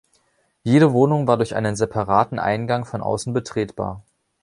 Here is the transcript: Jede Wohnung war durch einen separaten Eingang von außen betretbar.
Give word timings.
Jede 0.63 0.93
Wohnung 0.93 1.27
war 1.27 1.37
durch 1.37 1.53
einen 1.55 1.75
separaten 1.75 2.39
Eingang 2.39 2.85
von 2.85 3.01
außen 3.01 3.33
betretbar. 3.33 4.03